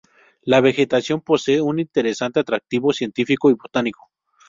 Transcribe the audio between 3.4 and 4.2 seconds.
y botánico.